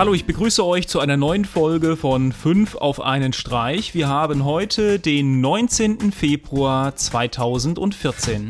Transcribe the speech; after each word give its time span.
Hallo, 0.00 0.14
ich 0.14 0.24
begrüße 0.24 0.64
euch 0.64 0.88
zu 0.88 0.98
einer 0.98 1.18
neuen 1.18 1.44
Folge 1.44 1.94
von 1.94 2.32
5 2.32 2.76
auf 2.76 3.02
einen 3.02 3.34
Streich. 3.34 3.92
Wir 3.92 4.08
haben 4.08 4.46
heute 4.46 4.98
den 4.98 5.42
19. 5.42 6.10
Februar 6.10 6.96
2014. 6.96 8.48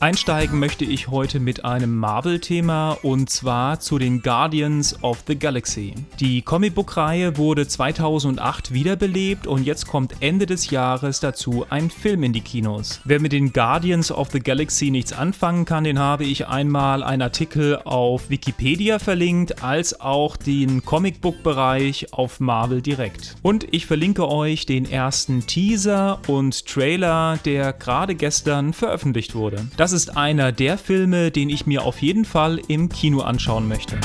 Einsteigen 0.00 0.58
möchte 0.58 0.84
ich 0.84 1.08
heute 1.08 1.40
mit 1.40 1.64
einem 1.64 1.96
Marvel-Thema 1.96 2.98
und 3.02 3.30
zwar 3.30 3.80
zu 3.80 3.98
den 3.98 4.20
Guardians 4.20 5.02
of 5.02 5.22
the 5.26 5.38
Galaxy. 5.38 5.94
Die 6.20 6.42
Comicbook-Reihe 6.42 7.38
wurde 7.38 7.66
2008 7.66 8.74
wiederbelebt 8.74 9.46
und 9.46 9.64
jetzt 9.64 9.86
kommt 9.86 10.16
Ende 10.20 10.44
des 10.44 10.70
Jahres 10.70 11.20
dazu 11.20 11.64
ein 11.70 11.88
Film 11.88 12.22
in 12.22 12.34
die 12.34 12.42
Kinos. 12.42 13.00
Wer 13.04 13.20
mit 13.20 13.32
den 13.32 13.52
Guardians 13.52 14.12
of 14.12 14.30
the 14.30 14.40
Galaxy 14.40 14.90
nichts 14.90 15.12
anfangen 15.12 15.64
kann, 15.64 15.84
den 15.84 15.98
habe 15.98 16.24
ich 16.24 16.48
einmal 16.48 17.02
einen 17.02 17.22
Artikel 17.22 17.80
auf 17.84 18.28
Wikipedia 18.28 18.98
verlinkt, 18.98 19.62
als 19.62 20.00
auch 20.00 20.36
den 20.36 20.84
Comicbook-Bereich 20.84 22.12
auf 22.12 22.40
Marvel 22.40 22.82
direkt. 22.82 23.36
Und 23.42 23.66
ich 23.72 23.86
verlinke 23.86 24.28
euch 24.28 24.66
den 24.66 24.90
ersten 24.90 25.46
Teaser 25.46 26.20
und 26.26 26.66
Trailer, 26.66 27.38
der 27.44 27.72
gerade 27.72 28.14
gestern 28.14 28.74
veröffentlicht 28.74 29.34
wurde. 29.34 29.66
Das 29.78 29.93
ist 29.94 30.16
einer 30.16 30.52
der 30.52 30.76
Filme, 30.76 31.30
den 31.30 31.48
ich 31.48 31.64
mir 31.64 31.84
auf 31.84 32.02
jeden 32.02 32.26
Fall 32.26 32.60
im 32.68 32.90
Kino 32.90 33.20
anschauen 33.20 33.66
möchte. 33.66 33.98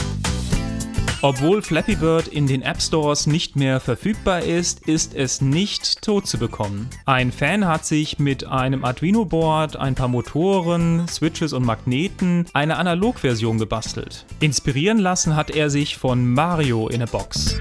Obwohl 1.21 1.61
Flappy 1.61 1.95
Bird 1.95 2.29
in 2.29 2.47
den 2.47 2.61
App 2.61 2.81
Stores 2.81 3.27
nicht 3.27 3.57
mehr 3.57 3.81
verfügbar 3.81 4.39
ist, 4.39 4.87
ist 4.87 5.13
es 5.13 5.41
nicht 5.41 6.01
tot 6.01 6.27
zu 6.27 6.37
bekommen. 6.37 6.89
Ein 7.05 7.33
Fan 7.33 7.67
hat 7.67 7.85
sich 7.85 8.19
mit 8.19 8.45
einem 8.45 8.85
Arduino-Board, 8.85 9.75
ein 9.75 9.95
paar 9.95 10.07
Motoren, 10.07 11.05
Switches 11.09 11.51
und 11.51 11.65
Magneten 11.65 12.45
eine 12.53 12.77
Analogversion 12.77 13.57
gebastelt. 13.57 14.25
Inspirieren 14.39 14.99
lassen 14.99 15.35
hat 15.35 15.49
er 15.51 15.69
sich 15.69 15.97
von 15.97 16.25
Mario 16.25 16.87
in 16.87 17.01
a 17.01 17.05
Box. 17.05 17.59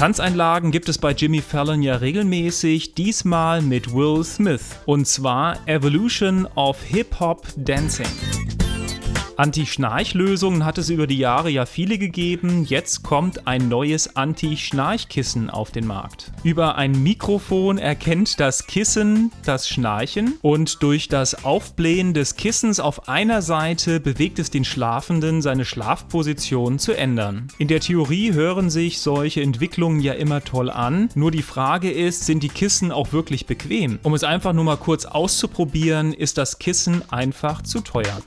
Tanzeinlagen 0.00 0.70
gibt 0.70 0.88
es 0.88 0.96
bei 0.96 1.12
Jimmy 1.12 1.42
Fallon 1.42 1.82
ja 1.82 1.96
regelmäßig, 1.96 2.94
diesmal 2.94 3.60
mit 3.60 3.92
Will 3.92 4.24
Smith. 4.24 4.62
Und 4.86 5.06
zwar 5.06 5.58
Evolution 5.68 6.46
of 6.54 6.82
Hip 6.84 7.20
Hop 7.20 7.46
Dancing. 7.54 8.06
Anti-Schnarch-Lösungen 9.40 10.66
hat 10.66 10.76
es 10.76 10.90
über 10.90 11.06
die 11.06 11.16
Jahre 11.16 11.48
ja 11.48 11.64
viele 11.64 11.96
gegeben. 11.96 12.66
Jetzt 12.66 13.02
kommt 13.02 13.46
ein 13.46 13.70
neues 13.70 14.14
Anti-Schnarchkissen 14.14 15.48
auf 15.48 15.70
den 15.70 15.86
Markt. 15.86 16.30
Über 16.44 16.76
ein 16.76 17.02
Mikrofon 17.02 17.78
erkennt 17.78 18.38
das 18.38 18.66
Kissen 18.66 19.32
das 19.46 19.66
Schnarchen 19.66 20.34
und 20.42 20.82
durch 20.82 21.08
das 21.08 21.42
Aufblähen 21.46 22.12
des 22.12 22.36
Kissens 22.36 22.80
auf 22.80 23.08
einer 23.08 23.40
Seite 23.40 23.98
bewegt 23.98 24.38
es 24.38 24.50
den 24.50 24.66
Schlafenden, 24.66 25.40
seine 25.40 25.64
Schlafposition 25.64 26.78
zu 26.78 26.92
ändern. 26.92 27.48
In 27.56 27.68
der 27.68 27.80
Theorie 27.80 28.34
hören 28.34 28.68
sich 28.68 29.00
solche 29.00 29.40
Entwicklungen 29.40 30.00
ja 30.00 30.12
immer 30.12 30.44
toll 30.44 30.68
an. 30.68 31.08
Nur 31.14 31.30
die 31.30 31.40
Frage 31.40 31.90
ist, 31.90 32.26
sind 32.26 32.42
die 32.42 32.50
Kissen 32.50 32.92
auch 32.92 33.14
wirklich 33.14 33.46
bequem? 33.46 34.00
Um 34.02 34.12
es 34.12 34.22
einfach 34.22 34.52
nur 34.52 34.64
mal 34.64 34.76
kurz 34.76 35.06
auszuprobieren, 35.06 36.12
ist 36.12 36.36
das 36.36 36.58
Kissen 36.58 37.10
einfach 37.10 37.62
zu 37.62 37.80
teuer. 37.80 38.20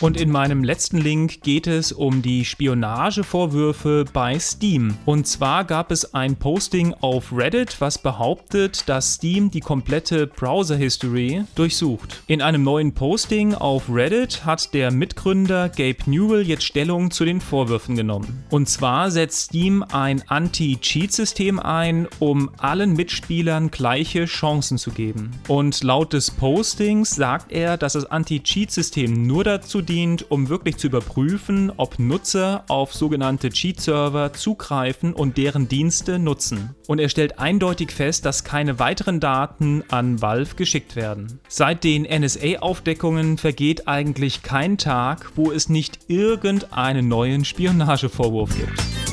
Und 0.00 0.20
in 0.20 0.30
meinem 0.30 0.64
letzten 0.64 0.98
Link 0.98 1.42
geht 1.42 1.66
es 1.66 1.90
um 1.90 2.20
die 2.20 2.44
Spionagevorwürfe 2.44 4.04
bei 4.12 4.38
Steam. 4.38 4.98
Und 5.06 5.26
zwar 5.26 5.64
gab 5.64 5.90
es 5.90 6.14
ein 6.14 6.36
Posting 6.36 6.92
auf 7.00 7.32
Reddit, 7.34 7.80
was 7.80 7.96
behauptet, 7.96 8.84
dass 8.86 9.14
Steam 9.14 9.50
die 9.50 9.60
komplette 9.60 10.26
Browser-History 10.26 11.44
durchsucht. 11.54 12.22
In 12.26 12.42
einem 12.42 12.62
neuen 12.62 12.92
Posting 12.92 13.54
auf 13.54 13.84
Reddit 13.88 14.44
hat 14.44 14.74
der 14.74 14.90
Mitgründer 14.90 15.70
Gabe 15.70 15.96
Newell 16.06 16.46
jetzt 16.46 16.64
Stellung 16.64 17.10
zu 17.10 17.24
den 17.24 17.40
Vorwürfen 17.40 17.96
genommen. 17.96 18.44
Und 18.50 18.68
zwar 18.68 19.10
setzt 19.10 19.46
Steam 19.46 19.82
ein 19.82 20.22
Anti-Cheat-System 20.28 21.58
ein, 21.58 22.08
um 22.18 22.50
allen 22.58 22.92
Mitspielern 22.92 23.70
gleiche 23.70 24.26
Chancen 24.26 24.76
zu 24.76 24.90
geben. 24.90 25.30
Und 25.48 25.82
laut 25.82 26.12
des 26.12 26.30
Postings 26.30 27.14
sagt 27.14 27.52
er, 27.52 27.78
dass 27.78 27.94
das 27.94 28.04
Anti-Cheat-System 28.04 29.26
nur 29.26 29.44
dazu 29.44 29.53
dient, 29.58 30.30
um 30.30 30.48
wirklich 30.48 30.76
zu 30.76 30.86
überprüfen, 30.86 31.72
ob 31.76 31.98
Nutzer 31.98 32.64
auf 32.68 32.94
sogenannte 32.94 33.50
Cheat-Server 33.50 34.32
zugreifen 34.32 35.12
und 35.12 35.36
deren 35.36 35.68
Dienste 35.68 36.18
nutzen. 36.18 36.74
Und 36.86 36.98
er 36.98 37.08
stellt 37.08 37.38
eindeutig 37.38 37.92
fest, 37.92 38.24
dass 38.24 38.44
keine 38.44 38.78
weiteren 38.78 39.20
Daten 39.20 39.84
an 39.88 40.20
Valve 40.20 40.54
geschickt 40.56 40.96
werden. 40.96 41.40
Seit 41.48 41.84
den 41.84 42.02
NSA-Aufdeckungen 42.02 43.38
vergeht 43.38 43.88
eigentlich 43.88 44.42
kein 44.42 44.78
Tag, 44.78 45.32
wo 45.34 45.52
es 45.52 45.68
nicht 45.68 45.98
irgendeinen 46.08 47.08
neuen 47.08 47.44
Spionagevorwurf 47.44 48.56
gibt. 48.56 49.03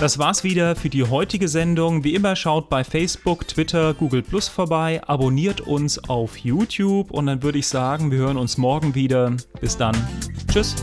Das 0.00 0.16
war's 0.16 0.44
wieder 0.44 0.76
für 0.76 0.90
die 0.90 1.02
heutige 1.02 1.48
Sendung. 1.48 2.04
Wie 2.04 2.14
immer 2.14 2.36
schaut 2.36 2.68
bei 2.68 2.84
Facebook, 2.84 3.48
Twitter, 3.48 3.94
Google 3.94 4.22
Plus 4.22 4.46
vorbei, 4.46 5.02
abonniert 5.04 5.60
uns 5.60 5.98
auf 6.08 6.36
YouTube 6.36 7.10
und 7.10 7.26
dann 7.26 7.42
würde 7.42 7.58
ich 7.58 7.66
sagen, 7.66 8.12
wir 8.12 8.18
hören 8.18 8.36
uns 8.36 8.58
morgen 8.58 8.94
wieder. 8.94 9.36
Bis 9.60 9.76
dann. 9.76 9.96
Tschüss. 10.52 10.76